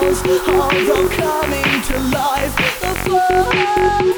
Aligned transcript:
miracles 0.00 0.88
are 0.88 1.08
coming 1.08 1.82
to 1.82 1.98
life. 2.10 2.56
The. 3.04 4.13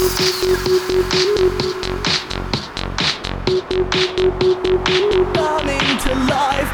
Coming 0.00 0.08
to 5.98 6.14
life. 6.28 6.70